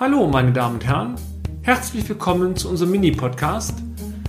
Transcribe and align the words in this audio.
Hallo, 0.00 0.26
meine 0.26 0.50
Damen 0.50 0.76
und 0.76 0.86
Herren. 0.86 1.16
Herzlich 1.60 2.08
willkommen 2.08 2.56
zu 2.56 2.70
unserem 2.70 2.92
Mini-Podcast, 2.92 3.74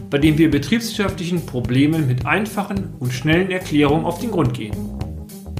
bei 0.10 0.18
dem 0.18 0.38
wir 0.38 0.52
betriebswirtschaftlichen 0.52 1.46
Problemen 1.46 2.08
mit 2.08 2.26
einfachen 2.26 2.94
und 3.00 3.14
schnellen 3.14 3.52
Erklärungen 3.52 4.04
auf 4.04 4.20
den 4.20 4.32
Grund 4.32 4.54
gehen. 4.54 4.76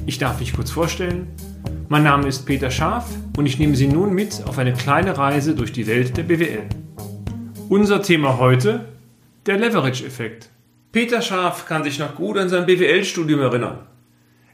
Ich 0.04 0.18
darf 0.18 0.38
mich 0.38 0.52
kurz 0.52 0.70
vorstellen. 0.70 1.28
Mein 1.88 2.02
Name 2.02 2.28
ist 2.28 2.44
Peter 2.44 2.70
Scharf 2.70 3.06
und 3.38 3.46
ich 3.46 3.58
nehme 3.58 3.74
Sie 3.74 3.88
nun 3.88 4.12
mit 4.12 4.44
auf 4.46 4.58
eine 4.58 4.74
kleine 4.74 5.16
Reise 5.16 5.54
durch 5.54 5.72
die 5.72 5.86
Welt 5.86 6.14
der 6.14 6.24
BWL. 6.24 6.64
Unser 7.70 8.02
Thema 8.02 8.36
heute, 8.36 8.84
der 9.46 9.56
Leverage-Effekt. 9.56 10.50
Peter 10.92 11.22
Scharf 11.22 11.64
kann 11.64 11.84
sich 11.84 11.98
noch 11.98 12.16
gut 12.16 12.36
an 12.36 12.50
sein 12.50 12.66
BWL-Studium 12.66 13.40
erinnern. 13.40 13.78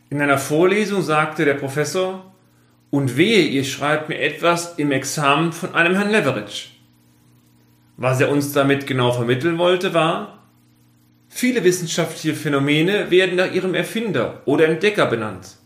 In 0.08 0.22
einer 0.22 0.38
Vorlesung 0.38 1.02
sagte 1.02 1.44
der 1.44 1.54
Professor, 1.54 2.27
und 2.90 3.16
wehe, 3.16 3.42
ihr 3.42 3.64
schreibt 3.64 4.08
mir 4.08 4.18
etwas 4.18 4.78
im 4.78 4.92
Examen 4.92 5.52
von 5.52 5.74
einem 5.74 5.94
Herrn 5.94 6.10
Leverage. 6.10 6.68
Was 7.96 8.20
er 8.20 8.30
uns 8.30 8.52
damit 8.52 8.86
genau 8.86 9.12
vermitteln 9.12 9.58
wollte, 9.58 9.92
war, 9.92 10.38
viele 11.28 11.64
wissenschaftliche 11.64 12.34
Phänomene 12.34 13.10
werden 13.10 13.36
nach 13.36 13.52
ihrem 13.52 13.74
Erfinder 13.74 14.42
oder 14.44 14.68
Entdecker 14.68 15.06
benannt. 15.06 15.56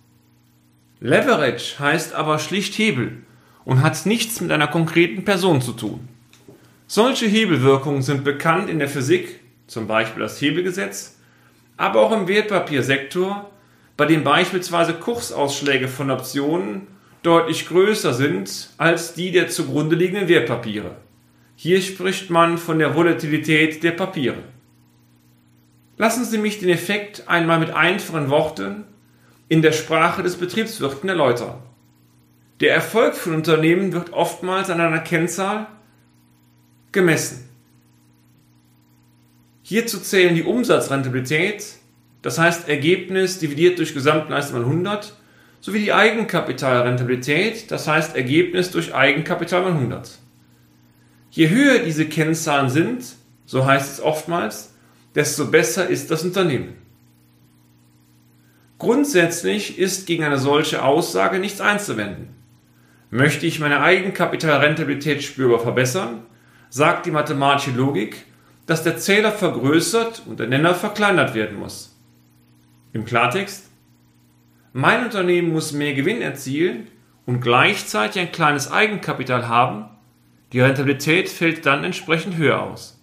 Leverage 1.01 1.79
heißt 1.79 2.15
aber 2.15 2.39
schlicht 2.39 2.75
Hebel 2.79 3.19
und 3.65 3.83
hat 3.83 4.07
nichts 4.07 4.41
mit 4.41 4.51
einer 4.51 4.69
konkreten 4.69 5.25
Person 5.25 5.61
zu 5.61 5.73
tun. 5.73 6.09
Solche 6.87 7.27
Hebelwirkungen 7.27 8.03
sind 8.03 8.25
bekannt 8.25 8.69
in 8.69 8.79
der 8.79 8.89
Physik, 8.89 9.41
zum 9.67 9.87
Beispiel 9.87 10.23
das 10.23 10.41
Hebelgesetz, 10.41 11.19
aber 11.77 12.01
auch 12.01 12.13
im 12.13 12.29
Wertpapiersektor, 12.29 13.51
bei 13.97 14.07
dem 14.07 14.25
beispielsweise 14.25 14.95
Kursausschläge 14.95 15.89
von 15.89 16.11
Optionen 16.11 16.87
deutlich 17.23 17.67
größer 17.69 18.13
sind 18.13 18.71
als 18.79 19.15
die 19.15 19.31
der 19.31 19.49
zugrunde 19.49 19.97
liegenden 19.97 20.29
Wertpapiere. 20.29 20.97
Hier 21.57 21.81
spricht 21.81 22.31
man 22.31 22.59
von 22.59 22.79
der 22.79 22.95
Volatilität 22.95 23.83
der 23.83 23.93
Papiere. 23.93 24.43
Lassen 25.97 26.25
Sie 26.25 26.39
mich 26.39 26.59
den 26.59 26.69
Effekt 26.69 27.29
einmal 27.29 27.61
mit 27.61 27.71
einfachen 27.71 28.31
Worten 28.31 28.85
in 29.49 29.63
der 29.63 29.73
Sprache 29.73 30.23
des 30.23 30.37
Betriebswirten 30.37 31.09
erläutern. 31.09 31.63
Der 32.61 32.75
Erfolg 32.75 33.15
von 33.15 33.35
Unternehmen 33.35 33.93
wird 33.93 34.13
oftmals 34.13 34.71
an 34.71 34.81
einer 34.81 35.01
Kennzahl 35.01 35.67
gemessen. 36.91 37.49
Hierzu 39.63 40.01
zählen 40.01 40.35
die 40.35 40.43
Umsatzrentabilität, 40.43 41.65
das 42.23 42.39
heißt 42.39 42.69
Ergebnis 42.69 43.39
dividiert 43.39 43.79
durch 43.79 43.95
Gesamtleistung 43.95 44.61
mal 44.61 44.67
100, 44.67 45.17
sowie 45.63 45.79
die 45.79 45.93
Eigenkapitalrentabilität, 45.93 47.71
das 47.71 47.87
heißt 47.87 48.17
Ergebnis 48.17 48.73
durch 48.73 48.95
Eigenkapital 48.95 49.63
mal 49.63 49.73
100. 49.73 50.19
Je 51.31 51.49
höher 51.49 51.79
diese 51.79 52.07
Kennzahlen 52.07 52.69
sind, 52.69 53.05
so 53.47 53.65
heißt 53.65 53.93
es 53.93 54.01
oftmals, 54.03 54.75
desto 55.15 55.47
besser 55.47 55.89
ist 55.89 56.11
das 56.11 56.25
Unternehmen. 56.25 56.75
Grundsätzlich 58.79 59.79
ist 59.79 60.07
gegen 60.07 60.25
eine 60.25 60.39
solche 60.39 60.83
Aussage 60.83 61.39
nichts 61.39 61.61
einzuwenden. 61.61 62.31
Möchte 63.11 63.47
ich 63.47 63.61
meine 63.61 63.81
Eigenkapitalrentabilität 63.81 65.23
spürbar 65.23 65.61
verbessern, 65.61 66.23
sagt 66.71 67.07
die 67.07 67.13
mathematische 67.13 67.71
Logik, 67.71 68.25
dass 68.67 68.83
der 68.83 68.97
Zähler 68.97 69.31
vergrößert 69.31 70.25
und 70.27 70.41
der 70.41 70.49
Nenner 70.49 70.75
verkleinert 70.75 71.35
werden 71.35 71.59
muss. 71.59 71.97
Im 72.93 73.05
Klartext, 73.05 73.69
mein 74.73 75.05
Unternehmen 75.05 75.53
muss 75.53 75.73
mehr 75.73 75.95
Gewinn 75.95 76.23
erzielen 76.23 76.89
und 77.27 77.41
gleichzeitig 77.41 78.21
ein 78.23 78.33
kleines 78.33 78.71
Eigenkapital 78.71 79.49
haben, 79.49 79.87
die 80.53 80.61
Rentabilität 80.61 81.29
fällt 81.29 81.67
dann 81.67 81.85
entsprechend 81.85 82.37
höher 82.37 82.63
aus. 82.63 83.01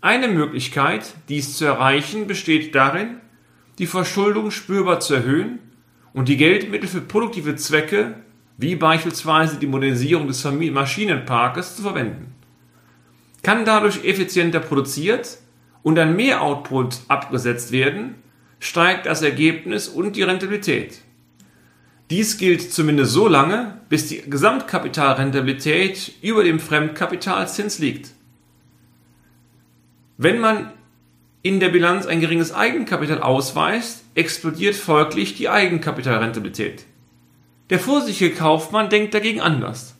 Eine 0.00 0.28
Möglichkeit, 0.28 1.14
dies 1.28 1.56
zu 1.56 1.64
erreichen, 1.64 2.26
besteht 2.26 2.74
darin, 2.74 3.20
die 3.78 3.86
Verschuldung 3.86 4.50
spürbar 4.50 5.00
zu 5.00 5.14
erhöhen 5.14 5.58
und 6.12 6.28
die 6.28 6.36
Geldmittel 6.36 6.88
für 6.88 7.00
produktive 7.00 7.56
Zwecke, 7.56 8.16
wie 8.56 8.76
beispielsweise 8.76 9.58
die 9.58 9.66
Modernisierung 9.66 10.26
des 10.26 10.44
Maschinenparkes, 10.44 11.76
zu 11.76 11.82
verwenden. 11.82 12.34
Kann 13.42 13.64
dadurch 13.64 14.04
effizienter 14.04 14.60
produziert 14.60 15.38
und 15.82 15.98
ein 15.98 16.16
Mehroutput 16.16 17.00
abgesetzt 17.08 17.72
werden, 17.72 18.14
steigt 18.64 19.04
das 19.04 19.20
Ergebnis 19.20 19.88
und 19.88 20.16
die 20.16 20.22
Rentabilität. 20.22 21.02
Dies 22.08 22.38
gilt 22.38 22.72
zumindest 22.72 23.12
so 23.12 23.28
lange, 23.28 23.78
bis 23.90 24.08
die 24.08 24.22
Gesamtkapitalrentabilität 24.22 26.12
über 26.22 26.44
dem 26.44 26.58
Fremdkapitalzins 26.58 27.78
liegt. 27.78 28.12
Wenn 30.16 30.38
man 30.40 30.72
in 31.42 31.60
der 31.60 31.68
Bilanz 31.68 32.06
ein 32.06 32.20
geringes 32.20 32.54
Eigenkapital 32.54 33.20
ausweist, 33.20 34.02
explodiert 34.14 34.76
folglich 34.76 35.34
die 35.34 35.50
Eigenkapitalrentabilität. 35.50 36.86
Der 37.68 37.78
vorsichtige 37.78 38.34
Kaufmann 38.34 38.88
denkt 38.88 39.12
dagegen 39.12 39.42
anders. 39.42 39.94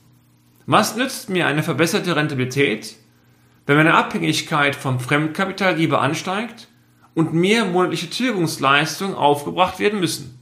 Was 0.65 0.97
nützt 0.97 1.29
mir 1.29 1.47
eine 1.47 1.63
verbesserte 1.63 2.17
Rentabilität, 2.17 2.97
wenn 3.67 3.77
meine 3.77 3.93
Abhängigkeit 3.93 4.75
vom 4.75 5.01
Fremdkapitalgeber 5.01 6.01
ansteigt 6.01 6.69
und 7.15 7.33
mehr 7.33 7.65
monatliche 7.65 8.11
Tilgungsleistungen 8.11 9.15
aufgebracht 9.15 9.79
werden 9.79 10.01
müssen. 10.01 10.39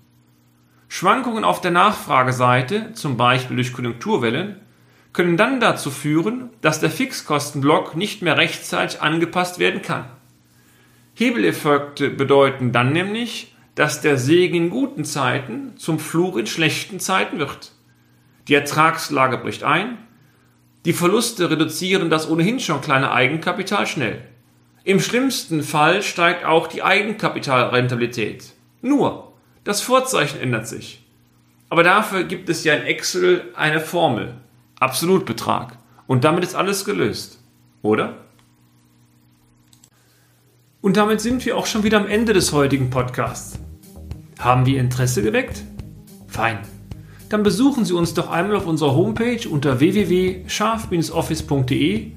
Schwankungen 0.88 1.44
auf 1.44 1.60
der 1.60 1.70
Nachfrageseite, 1.70 2.92
zum 2.94 3.16
Beispiel 3.16 3.56
durch 3.56 3.72
Konjunkturwellen, 3.72 4.60
können 5.12 5.36
dann 5.36 5.60
dazu 5.60 5.90
führen, 5.90 6.50
dass 6.60 6.80
der 6.80 6.90
Fixkostenblock 6.90 7.96
nicht 7.96 8.22
mehr 8.22 8.36
rechtzeitig 8.36 9.00
angepasst 9.00 9.58
werden 9.58 9.82
kann. 9.82 10.06
Hebeleffekte 11.14 12.10
bedeuten 12.10 12.72
dann 12.72 12.92
nämlich, 12.92 13.54
dass 13.74 14.00
der 14.00 14.16
Segen 14.16 14.56
in 14.56 14.70
guten 14.70 15.04
Zeiten 15.04 15.76
zum 15.76 15.98
Fluch 15.98 16.36
in 16.36 16.46
schlechten 16.46 17.00
Zeiten 17.00 17.38
wird. 17.38 17.72
Die 18.48 18.54
Ertragslage 18.54 19.38
bricht 19.38 19.62
ein, 19.64 19.98
die 20.84 20.92
Verluste 20.92 21.50
reduzieren 21.50 22.10
das 22.10 22.28
ohnehin 22.28 22.58
schon 22.58 22.80
kleine 22.80 23.12
Eigenkapital 23.12 23.86
schnell. 23.86 24.22
Im 24.84 24.98
schlimmsten 24.98 25.62
Fall 25.62 26.02
steigt 26.02 26.44
auch 26.44 26.66
die 26.66 26.82
Eigenkapitalrentabilität. 26.82 28.46
Nur, 28.80 29.32
das 29.62 29.80
Vorzeichen 29.80 30.40
ändert 30.40 30.66
sich. 30.66 31.04
Aber 31.68 31.84
dafür 31.84 32.24
gibt 32.24 32.48
es 32.48 32.64
ja 32.64 32.74
in 32.74 32.82
Excel 32.82 33.44
eine 33.54 33.78
Formel. 33.80 34.34
Absolutbetrag. 34.80 35.78
Und 36.08 36.24
damit 36.24 36.42
ist 36.42 36.56
alles 36.56 36.84
gelöst. 36.84 37.38
Oder? 37.80 38.16
Und 40.80 40.96
damit 40.96 41.20
sind 41.20 41.46
wir 41.46 41.56
auch 41.56 41.66
schon 41.66 41.84
wieder 41.84 41.98
am 41.98 42.08
Ende 42.08 42.32
des 42.32 42.52
heutigen 42.52 42.90
Podcasts. 42.90 43.60
Haben 44.40 44.66
wir 44.66 44.80
Interesse 44.80 45.22
geweckt? 45.22 45.62
Fein. 46.26 46.58
Dann 47.28 47.44
besuchen 47.44 47.84
Sie 47.84 47.94
uns 47.94 48.14
doch 48.14 48.30
einmal 48.30 48.56
auf 48.56 48.66
unserer 48.66 48.96
Homepage 48.96 49.48
unter 49.48 49.78
www.scharf-office.de 49.78 52.16